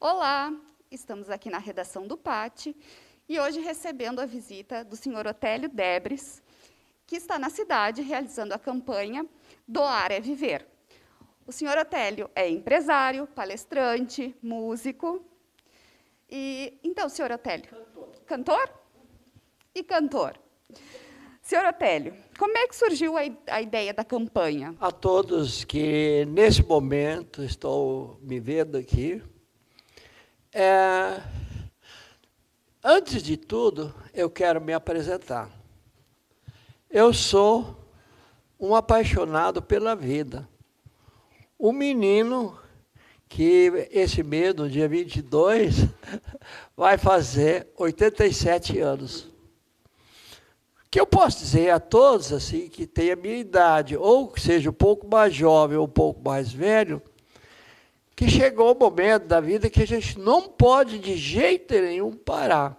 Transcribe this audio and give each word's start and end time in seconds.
Olá, 0.00 0.54
estamos 0.92 1.28
aqui 1.28 1.50
na 1.50 1.58
redação 1.58 2.06
do 2.06 2.16
PAT 2.16 2.68
e 3.28 3.40
hoje 3.40 3.58
recebendo 3.58 4.20
a 4.20 4.26
visita 4.26 4.84
do 4.84 4.94
senhor 4.94 5.26
Otélio 5.26 5.68
Debres, 5.68 6.40
que 7.04 7.16
está 7.16 7.36
na 7.36 7.50
cidade 7.50 8.00
realizando 8.00 8.54
a 8.54 8.60
campanha 8.60 9.26
Doar 9.66 10.12
é 10.12 10.20
Viver. 10.20 10.64
O 11.44 11.50
senhor 11.50 11.76
Otélio 11.76 12.30
é 12.32 12.48
empresário, 12.48 13.26
palestrante, 13.26 14.36
músico. 14.40 15.20
E 16.30 16.78
então, 16.84 17.08
senhor 17.08 17.32
Otélio, 17.32 17.68
cantor, 17.68 18.12
cantor? 18.24 18.72
e 19.74 19.82
cantor. 19.82 20.38
Senhor 21.42 21.64
Otélio, 21.64 22.14
como 22.38 22.56
é 22.56 22.68
que 22.68 22.76
surgiu 22.76 23.18
a, 23.18 23.22
a, 23.48 23.60
ideia 23.60 23.92
da 23.92 24.04
campanha? 24.04 24.76
A 24.78 24.92
todos 24.92 25.64
que 25.64 26.24
nesse 26.28 26.62
momento 26.62 27.42
estão 27.42 28.16
me 28.22 28.38
vendo 28.38 28.76
aqui, 28.76 29.20
é, 30.60 31.22
antes 32.82 33.22
de 33.22 33.36
tudo, 33.36 33.94
eu 34.12 34.28
quero 34.28 34.60
me 34.60 34.72
apresentar. 34.72 35.48
Eu 36.90 37.14
sou 37.14 37.88
um 38.58 38.74
apaixonado 38.74 39.62
pela 39.62 39.94
vida. 39.94 40.48
Um 41.60 41.72
menino 41.72 42.58
que 43.28 43.88
esse 43.92 44.24
mês, 44.24 44.54
no 44.54 44.68
dia 44.68 44.88
22, 44.88 45.76
vai 46.76 46.98
fazer 46.98 47.68
87 47.76 48.80
anos 48.80 49.28
que 50.90 50.98
eu 50.98 51.06
posso 51.06 51.38
dizer 51.38 51.70
a 51.70 51.78
todos 51.78 52.32
assim 52.32 52.68
que 52.68 52.86
tem 52.86 53.10
a 53.10 53.16
minha 53.16 53.36
idade, 53.36 53.96
ou 53.96 54.28
que 54.28 54.40
seja 54.40 54.70
um 54.70 54.72
pouco 54.72 55.06
mais 55.06 55.34
jovem 55.34 55.76
ou 55.76 55.84
um 55.84 55.90
pouco 55.90 56.22
mais 56.22 56.50
velho, 56.50 57.02
que 58.18 58.28
chegou 58.28 58.74
o 58.74 58.76
momento 58.76 59.26
da 59.28 59.40
vida 59.40 59.70
que 59.70 59.80
a 59.80 59.86
gente 59.86 60.18
não 60.18 60.42
pode 60.42 60.98
de 60.98 61.16
jeito 61.16 61.72
nenhum 61.72 62.10
parar. 62.10 62.76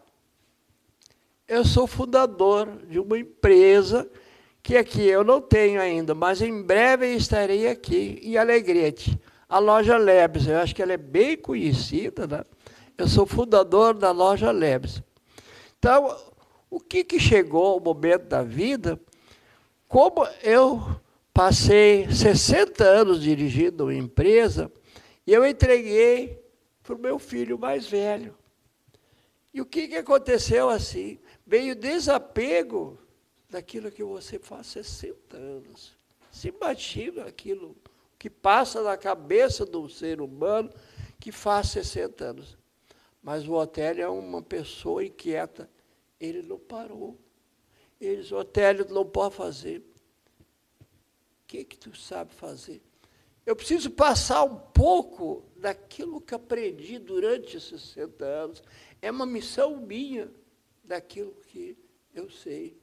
Eu 1.48 1.64
sou 1.64 1.88
fundador 1.88 2.68
de 2.90 3.00
uma 3.00 3.18
empresa 3.18 4.06
que 4.62 4.76
aqui 4.76 5.08
eu 5.08 5.24
não 5.24 5.40
tenho 5.40 5.80
ainda, 5.80 6.14
mas 6.14 6.42
em 6.42 6.62
breve 6.62 7.16
estarei 7.16 7.70
aqui 7.70 8.20
em 8.22 8.36
Alegrete. 8.36 9.18
A 9.48 9.60
loja 9.60 9.96
Lebes, 9.96 10.46
eu 10.46 10.58
acho 10.58 10.76
que 10.76 10.82
ela 10.82 10.92
é 10.92 10.98
bem 10.98 11.38
conhecida, 11.38 12.28
né? 12.28 12.44
Eu 12.98 13.08
sou 13.08 13.26
fundador 13.26 13.94
da 13.94 14.12
loja 14.12 14.52
Lebes. 14.52 15.02
Então, 15.80 16.18
o 16.70 16.82
que, 16.82 17.02
que 17.02 17.18
chegou 17.18 17.78
o 17.78 17.82
momento 17.82 18.26
da 18.26 18.44
vida, 18.44 19.00
como 19.88 20.28
eu 20.44 21.00
passei 21.34 22.12
60 22.12 22.84
anos 22.84 23.22
dirigindo 23.22 23.86
uma 23.86 23.96
empresa, 23.96 24.70
e 25.30 25.34
eu 25.34 25.46
entreguei 25.46 26.44
para 26.82 26.96
o 26.96 26.98
meu 26.98 27.20
filho 27.20 27.60
mais 27.60 27.88
velho. 27.88 28.36
E 29.54 29.62
o 29.62 29.66
que, 29.66 29.88
que 29.88 29.98
aconteceu 29.98 30.72
assim? 30.72 31.20
Veio 31.46 31.76
desapego 31.76 32.98
daquilo 33.48 33.92
que 33.92 34.04
você 34.04 34.40
faz 34.40 34.66
60 34.66 35.38
anos. 35.38 35.96
Se 36.32 36.48
imagina 36.48 37.26
aquilo 37.26 37.78
que 38.18 38.28
passa 38.28 38.82
na 38.82 38.98
cabeça 38.98 39.68
do 39.68 39.88
ser 39.88 40.20
humano 40.20 40.74
que 41.20 41.32
faz 41.32 41.68
60 41.68 42.26
anos. 42.26 42.58
Mas 43.22 43.48
o 43.48 43.54
Otélio 43.54 44.02
é 44.02 44.10
uma 44.10 44.42
pessoa 44.42 45.06
inquieta 45.06 45.70
ele 46.20 46.42
não 46.42 46.58
parou. 46.58 47.16
Ele 48.02 48.24
disse, 48.24 48.34
Otélio, 48.34 48.88
não 48.90 49.06
pode 49.06 49.36
fazer. 49.36 49.78
O 50.80 50.86
que, 51.46 51.64
que 51.64 51.78
tu 51.78 51.96
sabe 51.96 52.34
fazer? 52.34 52.82
Eu 53.50 53.56
preciso 53.56 53.90
passar 53.90 54.44
um 54.44 54.58
pouco 54.58 55.44
daquilo 55.56 56.22
que 56.22 56.36
aprendi 56.36 57.00
durante 57.00 57.58
esses 57.58 57.82
60 57.82 58.24
anos. 58.24 58.64
É 59.02 59.10
uma 59.10 59.26
missão 59.26 59.76
minha 59.78 60.30
daquilo 60.84 61.32
que 61.48 61.76
eu 62.14 62.30
sei. 62.30 62.78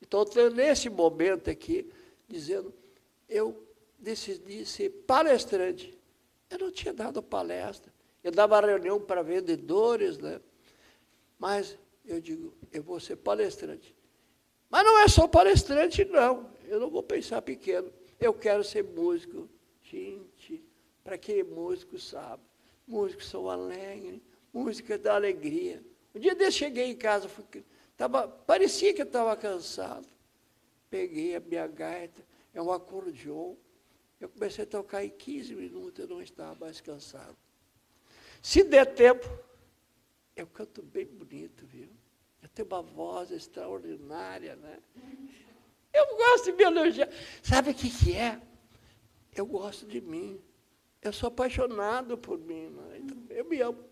Então, 0.00 0.22
estou 0.22 0.50
nesse 0.50 0.88
momento 0.88 1.50
aqui, 1.50 1.92
dizendo, 2.26 2.72
eu 3.28 3.62
decidi 3.98 4.64
ser 4.64 4.88
palestrante. 5.06 5.94
Eu 6.48 6.58
não 6.58 6.72
tinha 6.72 6.94
dado 6.94 7.22
palestra. 7.22 7.92
Eu 8.24 8.32
dava 8.32 8.58
reunião 8.62 8.98
para 8.98 9.20
vendedores, 9.20 10.16
né? 10.16 10.40
mas 11.38 11.76
eu 12.06 12.18
digo, 12.18 12.54
eu 12.72 12.82
vou 12.82 12.98
ser 12.98 13.16
palestrante. 13.16 13.94
Mas 14.70 14.86
não 14.86 15.00
é 15.00 15.06
só 15.06 15.28
palestrante, 15.28 16.02
não. 16.06 16.50
Eu 16.66 16.80
não 16.80 16.88
vou 16.88 17.02
pensar 17.02 17.42
pequeno. 17.42 17.92
Eu 18.18 18.32
quero 18.32 18.64
ser 18.64 18.82
músico. 18.82 19.50
Gente, 19.90 20.62
para 21.02 21.16
quem 21.16 21.40
é 21.40 21.44
músico 21.44 21.98
sabe. 21.98 22.42
Músicos 22.86 23.28
são 23.28 23.48
alegres, 23.48 24.20
música 24.52 24.98
dá 24.98 25.14
alegria. 25.14 25.82
Um 26.14 26.20
dia 26.20 26.34
desse 26.34 26.58
cheguei 26.58 26.90
em 26.90 26.96
casa, 26.96 27.28
fui, 27.28 27.44
tava, 27.96 28.28
parecia 28.28 28.92
que 28.92 29.00
eu 29.00 29.06
estava 29.06 29.36
cansado. 29.36 30.06
Peguei 30.90 31.36
a 31.36 31.40
minha 31.40 31.66
gaita, 31.66 32.22
é 32.52 32.60
um 32.60 32.72
acordeon. 32.72 33.54
Eu 34.20 34.28
comecei 34.28 34.64
a 34.64 34.66
tocar 34.66 35.04
em 35.04 35.10
15 35.10 35.54
minutos, 35.54 35.98
eu 36.00 36.08
não 36.08 36.20
estava 36.20 36.54
mais 36.54 36.80
cansado. 36.80 37.36
Se 38.42 38.64
der 38.64 38.86
tempo, 38.94 39.26
eu 40.34 40.46
canto 40.46 40.82
bem 40.82 41.06
bonito, 41.06 41.64
viu? 41.66 41.88
Eu 42.42 42.48
tenho 42.48 42.68
uma 42.68 42.82
voz 42.82 43.30
extraordinária, 43.30 44.56
né? 44.56 44.78
Eu 45.92 46.16
gosto 46.16 46.46
de 46.46 46.52
me 46.52 46.64
elogiar. 46.64 47.08
Sabe 47.42 47.70
o 47.70 47.74
que, 47.74 47.90
que 47.90 48.14
é? 48.14 48.40
Eu 49.38 49.46
gosto 49.46 49.86
de 49.86 50.00
mim. 50.00 50.40
Eu 51.00 51.12
sou 51.12 51.28
apaixonado 51.28 52.18
por 52.18 52.38
mim. 52.38 52.74
Então, 52.96 53.16
eu 53.30 53.44
me 53.44 53.60
amo. 53.60 53.84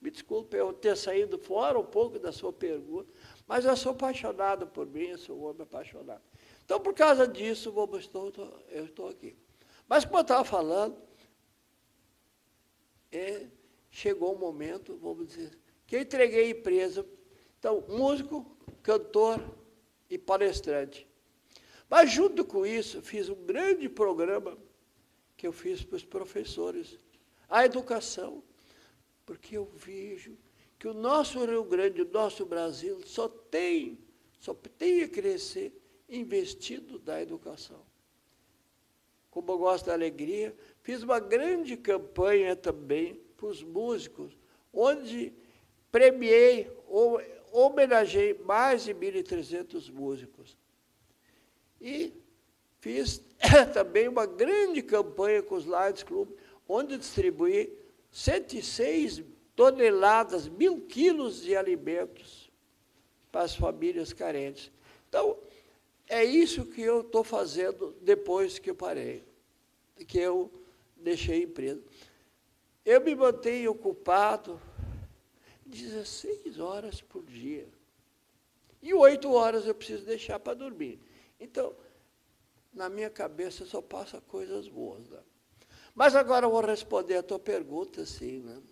Me 0.00 0.10
desculpe 0.10 0.56
eu 0.56 0.72
ter 0.72 0.96
saído 0.96 1.38
fora 1.38 1.78
um 1.78 1.84
pouco 1.84 2.18
da 2.18 2.30
sua 2.30 2.52
pergunta, 2.52 3.12
mas 3.48 3.64
eu 3.64 3.76
sou 3.76 3.90
apaixonado 3.90 4.64
por 4.64 4.86
mim, 4.86 5.06
eu 5.06 5.18
sou 5.18 5.36
um 5.36 5.44
homem 5.44 5.62
apaixonado. 5.62 6.22
Então, 6.64 6.78
por 6.78 6.94
causa 6.94 7.26
disso, 7.26 7.74
eu 7.76 7.98
estou, 7.98 8.32
eu 8.68 8.84
estou 8.84 9.08
aqui. 9.08 9.36
Mas, 9.88 10.04
como 10.04 10.18
eu 10.18 10.22
estava 10.22 10.44
falando, 10.44 10.96
é, 13.10 13.46
chegou 13.90 14.32
o 14.32 14.36
um 14.36 14.38
momento, 14.38 14.96
vamos 14.98 15.26
dizer, 15.26 15.58
que 15.84 15.96
eu 15.96 16.00
entreguei 16.00 16.44
a 16.44 16.50
empresa. 16.50 17.04
Então, 17.58 17.82
músico, 17.88 18.56
cantor 18.82 19.42
e 20.08 20.16
palestrante. 20.16 21.08
Mas, 21.90 22.12
junto 22.12 22.44
com 22.44 22.64
isso, 22.64 23.02
fiz 23.02 23.28
um 23.28 23.46
grande 23.46 23.88
programa 23.88 24.56
que 25.38 25.46
eu 25.46 25.52
fiz 25.52 25.82
para 25.82 25.96
os 25.96 26.04
professores. 26.04 26.98
A 27.48 27.64
educação. 27.64 28.42
Porque 29.24 29.56
eu 29.56 29.64
vejo 29.64 30.36
que 30.78 30.88
o 30.88 30.92
nosso 30.92 31.42
Rio 31.44 31.64
Grande, 31.64 32.02
o 32.02 32.10
nosso 32.10 32.44
Brasil, 32.44 33.00
só 33.06 33.28
tem, 33.28 33.98
só 34.40 34.52
tem 34.52 35.02
a 35.02 35.08
crescer 35.08 35.72
investido 36.08 36.98
da 36.98 37.22
educação. 37.22 37.80
Como 39.30 39.52
eu 39.52 39.58
gosto 39.58 39.86
da 39.86 39.92
alegria, 39.92 40.54
fiz 40.82 41.02
uma 41.02 41.20
grande 41.20 41.76
campanha 41.76 42.56
também 42.56 43.20
para 43.36 43.46
os 43.46 43.62
músicos, 43.62 44.36
onde 44.72 45.32
premiei, 45.92 46.70
ou 46.86 47.20
homenageei 47.52 48.34
mais 48.34 48.84
de 48.84 48.94
1.300 48.94 49.92
músicos. 49.92 50.56
E 51.80 52.12
fiz 52.80 53.22
também 53.72 54.08
uma 54.08 54.26
grande 54.26 54.82
campanha 54.82 55.42
com 55.42 55.54
os 55.54 55.64
Lions 55.64 56.02
Club, 56.02 56.28
onde 56.68 56.96
distribuí 56.96 57.72
106 58.10 59.22
toneladas, 59.54 60.48
mil 60.48 60.80
quilos 60.82 61.42
de 61.42 61.56
alimentos 61.56 62.50
para 63.30 63.42
as 63.42 63.54
famílias 63.54 64.12
carentes. 64.12 64.70
Então, 65.08 65.36
é 66.08 66.24
isso 66.24 66.64
que 66.64 66.80
eu 66.80 67.00
estou 67.00 67.22
fazendo 67.22 67.94
depois 68.00 68.58
que 68.58 68.70
eu 68.70 68.74
parei, 68.74 69.24
que 70.06 70.18
eu 70.18 70.50
deixei 70.96 71.40
a 71.40 71.44
empresa. 71.44 71.82
Eu 72.84 73.00
me 73.00 73.14
mantenho 73.14 73.72
ocupado, 73.72 74.60
16 75.66 76.58
horas 76.58 77.02
por 77.02 77.22
dia. 77.24 77.68
E 78.80 78.94
oito 78.94 79.32
horas 79.32 79.66
eu 79.66 79.74
preciso 79.74 80.06
deixar 80.06 80.38
para 80.38 80.54
dormir. 80.54 80.98
Então, 81.38 81.74
na 82.78 82.88
minha 82.88 83.10
cabeça 83.10 83.66
só 83.66 83.82
passa 83.82 84.20
coisas 84.20 84.68
boas. 84.68 85.08
Né? 85.08 85.18
Mas 85.94 86.14
agora 86.14 86.46
eu 86.46 86.50
vou 86.50 86.60
responder 86.60 87.16
a 87.16 87.22
tua 87.24 87.38
pergunta, 87.38 88.06
sim. 88.06 88.38
Né? 88.38 88.62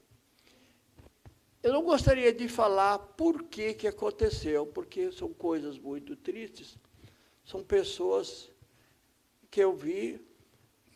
Eu 1.60 1.72
não 1.72 1.82
gostaria 1.82 2.32
de 2.32 2.48
falar 2.48 2.98
por 3.00 3.42
que, 3.42 3.74
que 3.74 3.88
aconteceu, 3.88 4.64
porque 4.64 5.10
são 5.10 5.34
coisas 5.34 5.76
muito 5.76 6.14
tristes. 6.14 6.78
São 7.44 7.64
pessoas 7.64 8.48
que 9.50 9.60
eu 9.60 9.74
vi 9.74 10.24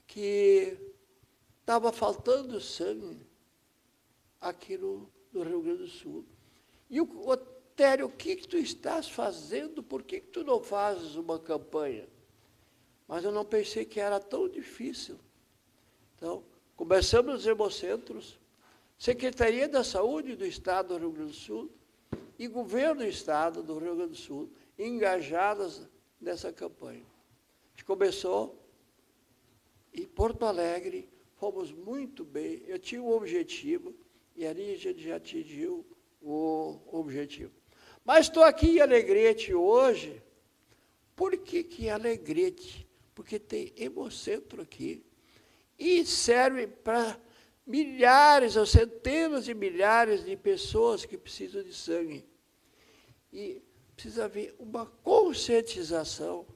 que 0.07 0.79
estava 1.61 1.93
faltando 1.93 2.61
sangue 2.61 3.27
aqui 4.41 4.79
no, 4.79 5.11
do 5.33 5.43
Rio 5.43 5.63
Grande 5.63 5.83
do 5.83 5.89
Sul. 5.89 6.25
E 6.89 7.01
o 7.01 7.29
Otério, 7.29 8.07
o 8.07 8.11
que, 8.11 8.37
que 8.37 8.47
tu 8.47 8.57
estás 8.57 9.09
fazendo? 9.09 9.83
Por 9.83 10.05
que, 10.05 10.21
que 10.21 10.29
tu 10.29 10.45
não 10.45 10.63
fazes 10.63 11.17
uma 11.17 11.41
campanha? 11.41 12.09
Mas 13.21 13.27
eu 13.27 13.33
não 13.33 13.45
pensei 13.45 13.85
que 13.85 14.01
era 14.01 14.19
tão 14.19 14.49
difícil. 14.49 15.19
Então, 16.17 16.43
começamos 16.75 17.41
os 17.41 17.47
hemocentros, 17.47 18.39
Secretaria 18.97 19.69
da 19.69 19.85
Saúde 19.85 20.35
do 20.35 20.47
Estado 20.47 20.89
do 20.89 20.97
Rio 20.97 21.13
Grande 21.13 21.33
do 21.33 21.37
Sul 21.37 21.71
e 22.39 22.49
Governo 22.49 23.03
do 23.03 23.07
Estado 23.07 23.63
do 23.63 23.79
Rio 23.79 23.95
Grande 23.95 24.13
do 24.13 24.17
Sul 24.17 24.51
engajadas 24.79 25.87
nessa 26.19 26.51
campanha. 26.51 27.03
A 27.03 27.71
gente 27.73 27.85
começou 27.85 28.59
em 29.93 30.07
Porto 30.07 30.47
Alegre, 30.47 31.07
fomos 31.37 31.71
muito 31.71 32.25
bem. 32.25 32.63
Eu 32.67 32.79
tinha 32.79 33.03
um 33.03 33.13
objetivo 33.13 33.95
e 34.35 34.47
ali 34.47 34.73
a 34.73 34.79
gente 34.79 35.03
já 35.03 35.17
atingiu 35.17 35.85
o 36.23 36.81
objetivo. 36.87 37.53
Mas 38.03 38.29
estou 38.29 38.45
aqui 38.45 38.79
em 38.79 38.81
Alegrete 38.81 39.53
hoje. 39.53 40.23
Por 41.15 41.37
que, 41.37 41.63
que 41.63 41.91
Alegrete? 41.91 42.89
Porque 43.21 43.39
tem 43.39 43.71
Hemocentro 43.77 44.63
aqui. 44.63 45.05
E 45.79 46.07
serve 46.07 46.67
para 46.67 47.21
milhares 47.67 48.57
ou 48.57 48.65
centenas 48.65 49.45
de 49.45 49.53
milhares 49.53 50.25
de 50.25 50.35
pessoas 50.39 51.05
que 51.05 51.19
precisam 51.19 51.63
de 51.63 51.75
sangue. 51.75 52.25
E 53.31 53.61
precisa 53.95 54.25
haver 54.25 54.55
uma 54.59 54.87
conscientização. 54.87 56.47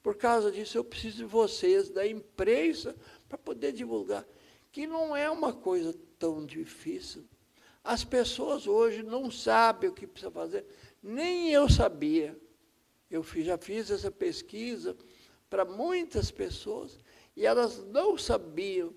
Por 0.00 0.14
causa 0.14 0.52
disso, 0.52 0.78
eu 0.78 0.84
preciso 0.84 1.16
de 1.16 1.24
vocês, 1.24 1.90
da 1.90 2.06
imprensa, 2.06 2.94
para 3.28 3.36
poder 3.36 3.72
divulgar, 3.72 4.24
que 4.70 4.86
não 4.86 5.16
é 5.16 5.28
uma 5.28 5.52
coisa 5.52 5.92
tão 6.20 6.46
difícil. 6.46 7.24
As 7.82 8.04
pessoas 8.04 8.68
hoje 8.68 9.02
não 9.02 9.28
sabem 9.28 9.90
o 9.90 9.92
que 9.92 10.06
precisa 10.06 10.30
fazer, 10.30 10.64
nem 11.02 11.50
eu 11.50 11.68
sabia. 11.68 12.40
Eu 13.10 13.24
já 13.24 13.58
fiz 13.58 13.90
essa 13.90 14.10
pesquisa 14.10 14.96
para 15.52 15.66
muitas 15.66 16.30
pessoas 16.30 16.98
e 17.36 17.44
elas 17.44 17.84
não 17.88 18.16
sabiam. 18.16 18.90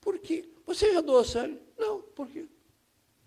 Por 0.00 0.18
quê? 0.18 0.48
Você 0.64 0.94
já 0.94 1.02
doou 1.02 1.22
sangue? 1.22 1.60
Não, 1.76 2.00
por 2.00 2.26
quê? 2.26 2.46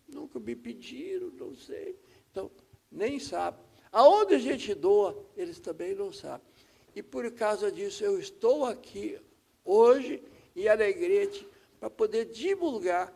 Nunca 0.08 0.40
me 0.40 0.56
pediram, 0.56 1.30
não 1.30 1.54
sei. 1.56 1.96
Então, 2.32 2.50
nem 2.92 3.20
sabe. 3.20 3.60
Aonde 3.92 4.34
a 4.34 4.40
gente 4.40 4.74
doa, 4.74 5.24
eles 5.38 5.60
também 5.60 5.94
não 5.94 6.12
sabem. 6.12 6.48
E 6.96 7.04
por 7.04 7.30
causa 7.34 7.72
disso, 7.72 8.04
eu 8.04 8.20
estou 8.20 8.66
aqui 8.66 9.22
hoje 9.64 10.20
em 10.56 10.68
Alegrete 10.68 11.48
para 11.80 11.92
poder 11.92 12.26
divulgar 12.26 13.14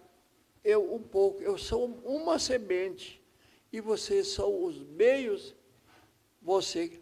eu 0.63 0.94
um 0.94 1.01
pouco. 1.01 1.42
Eu 1.42 1.57
sou 1.57 1.88
uma 2.04 2.38
semente 2.38 3.19
e 3.74 3.81
vocês 3.81 4.27
são 4.27 4.63
os 4.66 4.83
meios. 4.83 5.56
Você, 6.44 7.01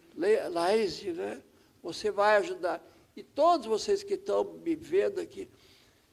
Laís, 0.50 1.02
né? 1.02 1.42
Você 1.84 2.10
vai 2.10 2.36
ajudar. 2.38 2.82
E 3.14 3.22
todos 3.22 3.66
vocês 3.66 4.02
que 4.02 4.14
estão 4.14 4.42
me 4.64 4.74
vendo 4.74 5.20
aqui, 5.20 5.48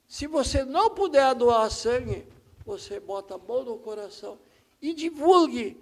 se 0.06 0.28
você 0.28 0.66
não 0.66 0.90
puder 0.90 1.34
doar 1.34 1.72
sangue, 1.72 2.28
você 2.66 3.00
bota 3.00 3.36
a 3.36 3.38
mão 3.38 3.64
no 3.64 3.78
coração 3.78 4.38
e 4.82 4.94
divulgue. 4.94 5.78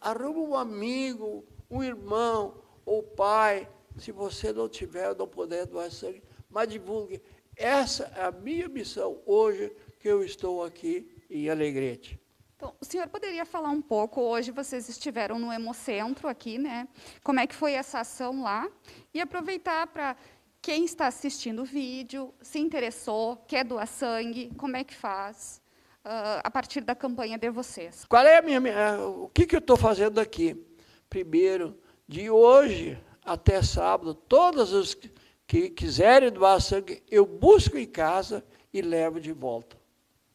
Arruma 0.00 0.40
um 0.40 0.54
amigo, 0.54 1.42
um 1.70 1.82
irmão 1.82 2.54
ou 2.84 3.02
pai, 3.02 3.68
se 3.96 4.12
você 4.12 4.52
não 4.52 4.68
tiver, 4.68 5.14
não 5.16 5.26
puder 5.26 5.66
doar 5.66 5.90
sangue, 5.90 6.22
mas 6.50 6.68
divulgue. 6.68 7.22
Essa 7.56 8.12
é 8.14 8.24
a 8.24 8.30
minha 8.30 8.68
missão 8.68 9.20
hoje 9.24 9.72
que 9.98 10.08
eu 10.08 10.22
estou 10.22 10.62
aqui 10.62 11.10
em 11.30 11.48
Alegrete. 11.48 12.20
Então, 12.58 12.74
o 12.80 12.84
senhor 12.84 13.06
poderia 13.06 13.44
falar 13.46 13.68
um 13.68 13.80
pouco, 13.80 14.20
hoje 14.20 14.50
vocês 14.50 14.88
estiveram 14.88 15.38
no 15.38 15.52
Hemocentro 15.52 16.26
aqui, 16.26 16.58
né? 16.58 16.88
Como 17.22 17.38
é 17.38 17.46
que 17.46 17.54
foi 17.54 17.74
essa 17.74 18.00
ação 18.00 18.42
lá? 18.42 18.68
E 19.14 19.20
aproveitar 19.20 19.86
para 19.86 20.16
quem 20.60 20.84
está 20.84 21.06
assistindo 21.06 21.62
o 21.62 21.64
vídeo, 21.64 22.34
se 22.42 22.58
interessou, 22.58 23.36
quer 23.46 23.64
doar 23.64 23.86
sangue, 23.86 24.52
como 24.58 24.76
é 24.76 24.82
que 24.82 24.92
faz 24.92 25.62
uh, 26.04 26.42
a 26.42 26.50
partir 26.50 26.80
da 26.80 26.96
campanha 26.96 27.38
de 27.38 27.48
vocês? 27.48 28.04
Qual 28.08 28.26
é 28.26 28.38
a 28.38 28.42
minha, 28.42 28.58
minha 28.58 29.06
o 29.06 29.28
que, 29.28 29.46
que 29.46 29.54
eu 29.54 29.60
estou 29.60 29.76
fazendo 29.76 30.18
aqui? 30.18 30.60
Primeiro, 31.08 31.78
de 32.08 32.28
hoje 32.28 32.98
até 33.24 33.62
sábado, 33.62 34.14
todos 34.14 34.72
os 34.72 34.98
que 35.46 35.70
quiserem 35.70 36.32
doar 36.32 36.60
sangue, 36.60 37.04
eu 37.08 37.24
busco 37.24 37.78
em 37.78 37.86
casa 37.86 38.44
e 38.74 38.82
levo 38.82 39.20
de 39.20 39.30
volta. 39.30 39.76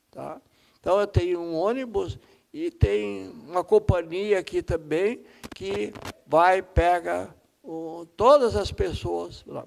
Tá? 0.09 0.41
Então, 0.83 0.99
eu 0.99 1.07
tenho 1.07 1.39
um 1.39 1.55
ônibus 1.55 2.19
e 2.51 2.69
tem 2.69 3.29
uma 3.47 3.63
companhia 3.63 4.39
aqui 4.39 4.61
também 4.61 5.23
que 5.55 5.93
vai, 6.27 6.61
pega 6.61 7.33
o, 7.63 8.05
todas 8.17 8.53
as 8.57 8.69
pessoas 8.69 9.45
lá. 9.47 9.65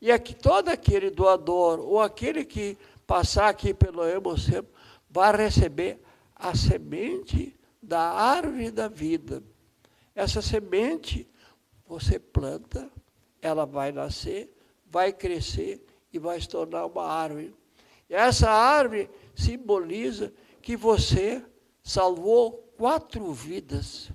E 0.00 0.10
aqui, 0.10 0.34
todo 0.34 0.68
aquele 0.68 1.10
doador, 1.10 1.78
ou 1.78 2.00
aquele 2.00 2.44
que 2.44 2.76
passar 3.06 3.50
aqui 3.50 3.72
pelo 3.72 4.04
Hemocentro, 4.04 4.66
vai 5.08 5.30
receber 5.36 6.00
a 6.34 6.56
semente 6.56 7.56
da 7.80 8.00
árvore 8.00 8.72
da 8.72 8.88
vida. 8.88 9.44
Essa 10.12 10.42
semente 10.42 11.30
você 11.86 12.18
planta, 12.18 12.90
ela 13.40 13.64
vai 13.64 13.92
nascer, 13.92 14.52
vai 14.90 15.12
crescer 15.12 15.86
e 16.12 16.18
vai 16.18 16.40
se 16.40 16.48
tornar 16.48 16.84
uma 16.86 17.06
árvore. 17.06 17.54
E 18.10 18.14
essa 18.14 18.50
árvore 18.50 19.08
simboliza 19.34 20.32
que 20.60 20.76
você 20.76 21.44
salvou 21.82 22.72
quatro 22.76 23.32
vidas. 23.32 24.10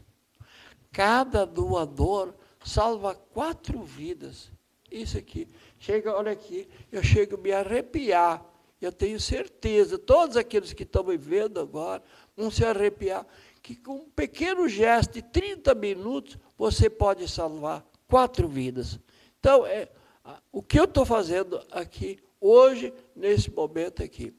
Cada 0.92 1.46
doador 1.46 2.34
salva 2.64 3.16
quatro 3.16 3.84
vidas. 3.84 4.52
Isso 4.92 5.18
aqui. 5.18 5.48
Chega, 5.80 6.16
olha 6.16 6.31
aqui, 6.31 6.68
eu 6.92 7.04
chego 7.04 7.36
a 7.36 7.40
me 7.40 7.52
arrepiar. 7.52 8.46
Eu 8.80 8.92
tenho 8.92 9.19
certeza, 9.19 9.98
todos 9.98 10.38
aqueles 10.38 10.72
que 10.72 10.84
estão 10.84 11.04
me 11.04 11.18
vendo 11.18 11.60
agora 11.60 12.04
vão 12.36 12.52
se 12.52 12.64
arrepiar 12.64 13.25
que 13.68 13.75
com 13.75 13.96
um 13.96 14.10
pequeno 14.10 14.66
gesto 14.69 15.16
de 15.16 15.22
30 15.22 15.75
minutos 15.75 16.38
você 16.58 16.90
pode 16.90 17.28
salvar 17.28 17.86
quatro 18.08 18.48
vidas. 18.48 18.98
Então, 19.38 19.66
é, 19.66 19.90
o 20.54 20.64
que 20.64 20.80
eu 20.80 20.86
estou 20.86 21.06
fazendo 21.06 21.62
aqui 21.69 22.18
hoje, 22.40 22.94
nesse 23.14 23.52
momento 23.52 24.02
aqui. 24.02 24.34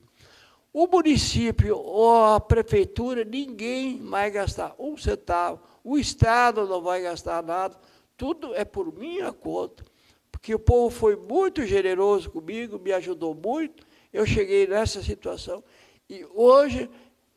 O 0.72 0.86
município 0.86 1.76
ou 1.76 2.24
a 2.24 2.40
prefeitura, 2.40 3.24
ninguém 3.24 3.98
vai 3.98 4.30
gastar 4.30 4.74
um 4.78 4.96
centavo, 4.96 5.60
o 5.82 5.98
Estado 5.98 6.66
não 6.66 6.82
vai 6.82 7.02
gastar 7.02 7.42
nada, 7.42 7.78
tudo 8.16 8.54
é 8.54 8.64
por 8.64 8.92
minha 8.92 9.32
conta, 9.32 9.84
porque 10.30 10.54
o 10.54 10.58
povo 10.58 10.94
foi 10.94 11.16
muito 11.16 11.64
generoso 11.64 12.30
comigo, 12.30 12.78
me 12.78 12.92
ajudou 12.92 13.34
muito, 13.34 13.86
eu 14.12 14.26
cheguei 14.26 14.66
nessa 14.66 15.02
situação, 15.02 15.64
e 16.08 16.26
hoje 16.34 16.90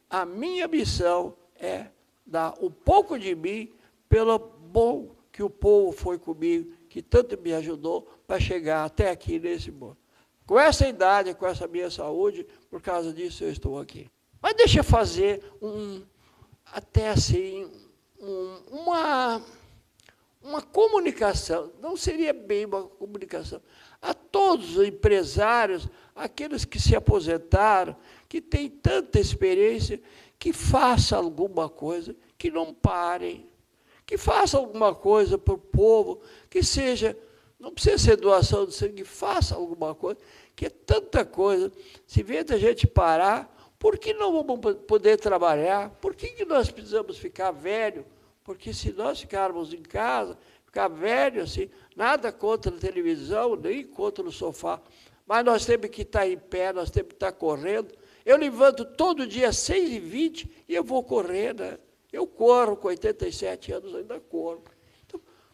a 0.09 0.25
minha 0.25 0.67
missão 0.67 1.35
é 1.55 1.87
dar 2.25 2.53
um 2.61 2.69
pouco 2.69 3.17
de 3.17 3.33
mim 3.33 3.71
pelo 4.09 4.38
bom 4.38 5.15
que 5.31 5.41
o 5.41 5.50
povo 5.50 5.91
foi 5.93 6.19
comigo, 6.19 6.73
que 6.89 7.01
tanto 7.01 7.39
me 7.39 7.53
ajudou 7.53 8.01
para 8.27 8.39
chegar 8.39 8.83
até 8.83 9.09
aqui 9.09 9.39
nesse 9.39 9.71
mundo. 9.71 9.97
Com 10.45 10.60
essa 10.60 10.88
idade, 10.88 11.33
com 11.33 11.45
essa 11.45 11.67
minha 11.67 11.89
saúde, 11.89 12.45
por 12.69 12.81
causa 12.81 13.13
disso 13.13 13.43
eu 13.43 13.51
estou 13.51 13.79
aqui. 13.79 14.10
Mas 14.41 14.55
deixa 14.55 14.79
eu 14.79 14.83
fazer 14.83 15.43
um, 15.62 16.01
até 16.65 17.10
assim, 17.10 17.69
um, 18.19 18.62
uma, 18.71 19.41
uma 20.41 20.62
comunicação, 20.62 21.71
não 21.79 21.95
seria 21.95 22.33
bem 22.33 22.65
uma 22.65 22.83
comunicação, 22.83 23.62
a 24.01 24.13
todos 24.13 24.77
os 24.77 24.88
empresários, 24.88 25.88
aqueles 26.15 26.65
que 26.65 26.79
se 26.79 26.95
aposentaram, 26.95 27.95
que 28.27 28.41
têm 28.41 28.69
tanta 28.69 29.19
experiência, 29.19 30.01
que 30.39 30.51
faça 30.51 31.15
alguma 31.15 31.69
coisa, 31.69 32.15
que 32.38 32.50
não 32.50 32.74
parem, 32.74 33.45
que 34.05 34.17
faça 34.17 34.57
alguma 34.57 34.95
coisa 34.95 35.38
para 35.38 35.53
o 35.53 35.57
povo, 35.57 36.19
que 36.50 36.63
seja, 36.63 37.15
não 37.62 37.72
precisa 37.72 37.98
ser 38.00 38.18
doação 38.18 38.65
de 38.65 38.74
sangue, 38.74 39.06
faça 39.06 39.53
alguma 39.56 39.94
coisa, 39.94 40.20
que 40.56 40.65
é 40.65 40.70
tanta 40.70 41.24
coisa. 41.24 41.72
Se 42.08 42.24
vê 42.24 42.39
a 42.39 42.58
gente 42.58 42.88
parar, 42.88 43.56
por 43.77 44.00
que 44.00 44.13
não 44.13 44.44
vamos 44.44 44.75
poder 44.88 45.18
trabalhar? 45.18 45.91
Por 46.01 46.15
que, 46.15 46.30
que 46.30 46.44
nós 46.44 46.72
precisamos 46.72 47.20
ficar 47.20 47.51
velho? 47.51 48.03
Porque 48.44 48.74
se 48.74 48.91
nós 48.91 49.22
ficarmos 49.22 49.74
em 49.74 49.84
casa, 49.84 50.38
ficar 50.65 50.88
velho 50.88 51.44
assim, 51.44 51.70
nada 51.96 52.32
contra 52.32 52.75
a 52.75 52.80
televisão, 52.80 53.56
nem 53.56 53.86
contra 53.86 54.24
o 54.25 54.32
sofá, 54.32 54.82
mas 55.27 55.46
nós 55.46 55.63
temos 55.63 55.88
que 55.89 56.01
estar 56.01 56.27
em 56.27 56.38
pé, 56.38 56.74
nós 56.74 56.89
temos 56.89 57.10
que 57.10 57.15
estar 57.15 57.32
correndo, 57.32 57.94
eu 58.25 58.38
levanto 58.38 58.84
todo 58.84 59.27
dia 59.27 59.50
às 59.50 59.58
6h20 59.58 60.50
e 60.68 60.74
eu 60.74 60.84
vou 60.84 61.03
correr, 61.03 61.53
né? 61.53 61.77
Eu 62.12 62.25
corro 62.25 62.75
com 62.75 62.88
87 62.88 63.72
anos, 63.72 63.96
ainda 63.96 64.20
corro. 64.20 64.63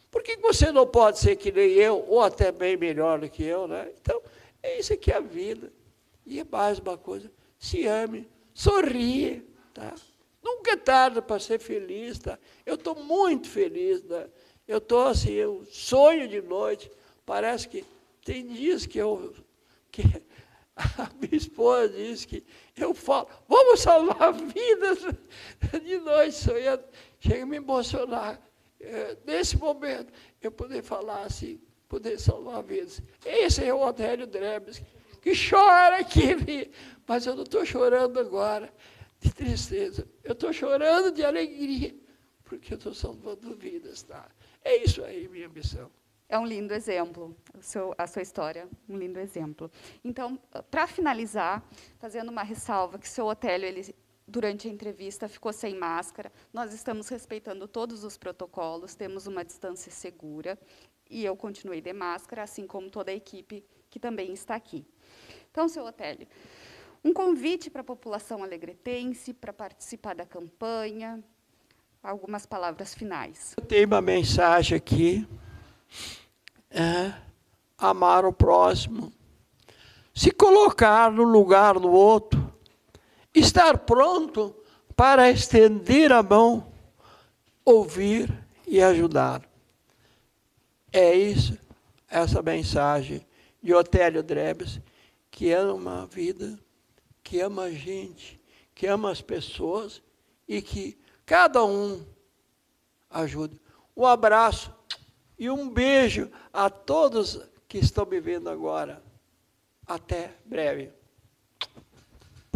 Por 0.09 0.23
que 0.23 0.37
você 0.37 0.71
não 0.71 0.87
pode 0.87 1.19
ser 1.19 1.35
que 1.35 1.51
nem 1.51 1.71
eu, 1.71 2.05
ou 2.07 2.21
até 2.21 2.51
bem 2.51 2.77
melhor 2.77 3.19
do 3.19 3.29
que 3.29 3.43
eu, 3.43 3.67
né? 3.67 3.91
Então, 4.01 4.21
é 4.63 4.79
isso 4.79 4.93
aqui 4.93 5.11
é 5.11 5.17
a 5.17 5.19
vida. 5.19 5.71
E 6.25 6.39
é 6.39 6.43
mais 6.43 6.79
uma 6.79 6.97
coisa, 6.97 7.31
se 7.57 7.85
ame, 7.87 8.27
sorria, 8.53 9.43
tá? 9.73 9.95
Nunca 10.43 10.71
é 10.71 10.77
tarde 10.77 11.21
para 11.21 11.39
ser 11.39 11.59
feliz, 11.59 12.19
tá? 12.19 12.37
Eu 12.65 12.75
estou 12.75 12.95
muito 12.95 13.49
feliz, 13.49 14.03
né? 14.03 14.27
Eu 14.67 14.79
estou 14.79 15.07
assim, 15.07 15.31
eu 15.31 15.65
sonho 15.69 16.27
de 16.27 16.41
noite, 16.41 16.91
parece 17.25 17.67
que 17.67 17.85
tem 18.23 18.45
dias 18.47 18.85
que 18.85 18.97
eu... 18.97 19.33
Que 19.89 20.03
A 20.75 21.09
minha 21.19 21.35
esposa 21.35 21.89
diz 21.89 22.23
que 22.23 22.43
eu 22.75 22.93
falo, 22.93 23.27
vamos 23.47 23.79
salvar 23.79 24.31
vidas 24.37 24.99
de 25.83 25.97
nós 25.97 26.35
sonhando. 26.35 26.83
Chega 27.19 27.43
a 27.43 27.45
me 27.47 27.57
emocionar. 27.57 28.39
É, 28.79 29.17
nesse 29.25 29.57
momento, 29.57 30.11
eu 30.41 30.51
poder 30.51 30.83
falar 30.83 31.23
assim, 31.23 31.59
poder 31.87 32.19
salvar 32.19 32.63
vidas. 32.63 33.01
Esse 33.25 33.63
é 33.63 33.73
o 33.73 33.81
Odélio 33.81 34.27
Drebes, 34.27 34.81
que 35.21 35.33
chora 35.49 35.97
aqui, 35.97 36.71
mas 37.07 37.25
eu 37.25 37.35
não 37.35 37.43
estou 37.43 37.65
chorando 37.65 38.19
agora 38.19 38.71
de 39.19 39.33
tristeza. 39.33 40.07
Eu 40.23 40.33
estou 40.33 40.53
chorando 40.53 41.11
de 41.11 41.23
alegria, 41.23 41.95
porque 42.43 42.73
eu 42.73 42.77
estou 42.77 42.93
salvando 42.93 43.55
vidas. 43.55 44.03
Tá? 44.03 44.29
É 44.63 44.77
isso 44.83 45.03
aí, 45.03 45.27
minha 45.27 45.49
missão. 45.49 45.89
É 46.29 46.37
um 46.37 46.45
lindo 46.45 46.73
exemplo, 46.73 47.33
seu, 47.61 47.95
a 47.97 48.05
sua 48.05 48.21
história, 48.21 48.67
um 48.89 48.97
lindo 48.97 49.17
exemplo. 49.17 49.71
Então, 50.03 50.37
para 50.69 50.85
finalizar, 50.85 51.63
fazendo 51.99 52.29
uma 52.29 52.43
ressalva, 52.43 52.99
que 52.99 53.07
o 53.07 53.09
seu 53.09 53.25
Otélio, 53.25 53.65
ele, 53.65 53.95
durante 54.27 54.67
a 54.67 54.71
entrevista, 54.71 55.27
ficou 55.27 55.53
sem 55.53 55.75
máscara. 55.75 56.31
Nós 56.53 56.73
estamos 56.73 57.07
respeitando 57.07 57.67
todos 57.67 58.03
os 58.03 58.17
protocolos, 58.17 58.95
temos 58.95 59.25
uma 59.25 59.45
distância 59.45 59.91
segura, 59.91 60.59
e 61.09 61.23
eu 61.23 61.35
continuei 61.37 61.79
de 61.79 61.93
máscara, 61.93 62.43
assim 62.43 62.67
como 62.67 62.89
toda 62.89 63.11
a 63.11 63.15
equipe 63.15 63.63
que 63.89 63.99
também 63.99 64.33
está 64.33 64.55
aqui. 64.55 64.85
Então, 65.49 65.69
seu 65.69 65.85
Otélio, 65.85 66.27
um 67.03 67.13
convite 67.13 67.69
para 67.69 67.81
a 67.81 67.85
população 67.85 68.43
alegretense 68.43 69.33
para 69.33 69.53
participar 69.53 70.15
da 70.15 70.25
campanha, 70.25 71.23
algumas 72.03 72.45
palavras 72.45 72.93
finais. 72.93 73.53
Eu 73.57 73.65
tenho 73.65 73.87
uma 73.87 74.01
mensagem 74.01 74.75
aqui 74.75 75.27
é 76.69 77.13
amar 77.77 78.25
o 78.25 78.33
próximo, 78.33 79.13
se 80.13 80.31
colocar 80.31 81.11
no 81.11 81.23
lugar 81.23 81.79
do 81.79 81.89
outro, 81.89 82.36
estar 83.39 83.79
pronto 83.79 84.55
para 84.95 85.29
estender 85.29 86.11
a 86.11 86.23
mão, 86.23 86.71
ouvir 87.63 88.33
e 88.65 88.81
ajudar. 88.81 89.41
É 90.91 91.13
isso, 91.13 91.57
essa 92.09 92.41
mensagem 92.41 93.25
de 93.61 93.73
Otélio 93.73 94.23
Drebes, 94.23 94.79
que 95.29 95.51
ama 95.51 96.03
a 96.03 96.05
vida, 96.05 96.57
que 97.23 97.39
ama 97.39 97.63
a 97.63 97.71
gente, 97.71 98.41
que 98.73 98.87
ama 98.87 99.11
as 99.11 99.21
pessoas 99.21 100.01
e 100.47 100.61
que 100.61 100.97
cada 101.25 101.63
um 101.63 102.03
ajude. 103.09 103.59
Um 103.95 104.05
abraço 104.05 104.73
e 105.37 105.49
um 105.49 105.69
beijo 105.69 106.31
a 106.51 106.69
todos 106.69 107.41
que 107.67 107.77
estão 107.77 108.05
me 108.05 108.19
vendo 108.19 108.49
agora. 108.49 109.03
Até 109.85 110.35
breve. 110.45 110.91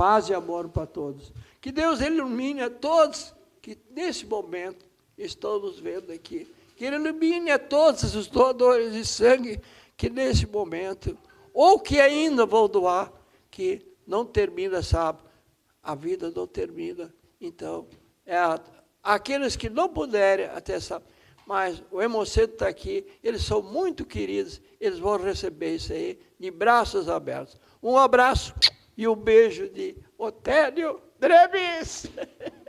Paz 0.01 0.29
e 0.29 0.33
amor 0.33 0.67
para 0.67 0.87
todos. 0.87 1.31
Que 1.61 1.71
Deus 1.71 2.01
ilumine 2.01 2.63
a 2.63 2.71
todos 2.71 3.35
que 3.61 3.77
nesse 3.91 4.25
momento 4.25 4.83
estão 5.15 5.59
nos 5.59 5.77
vendo 5.77 6.11
aqui. 6.11 6.51
Que 6.75 6.85
Ele 6.85 6.95
ilumine 6.95 7.51
a 7.51 7.59
todos 7.59 8.15
os 8.15 8.25
doadores 8.25 8.93
de 8.93 9.05
sangue 9.05 9.61
que 9.95 10.09
nesse 10.09 10.47
momento, 10.47 11.15
ou 11.53 11.79
que 11.79 12.01
ainda 12.01 12.47
vão 12.47 12.67
doar, 12.67 13.13
que 13.51 13.79
não 14.07 14.25
termina, 14.25 14.81
sabe? 14.81 15.19
A 15.83 15.93
vida 15.93 16.33
não 16.35 16.47
termina. 16.47 17.13
Então, 17.39 17.85
é 18.25 18.37
aqueles 19.03 19.55
que 19.55 19.69
não 19.69 19.87
puderem 19.87 20.47
até 20.47 20.79
saber 20.79 21.05
mas 21.45 21.83
o 21.91 22.01
Hemocentro 22.01 22.53
está 22.53 22.67
aqui, 22.69 23.05
eles 23.21 23.43
são 23.43 23.61
muito 23.61 24.05
queridos, 24.05 24.61
eles 24.79 24.99
vão 24.99 25.17
receber 25.17 25.75
isso 25.75 25.91
aí 25.91 26.17
de 26.39 26.49
braços 26.49 27.09
abertos. 27.09 27.59
Um 27.83 27.97
abraço 27.97 28.53
e 29.01 29.07
um 29.07 29.15
beijo 29.15 29.67
de 29.67 29.97
Otélio 30.15 31.01
Dreves. 31.19 32.05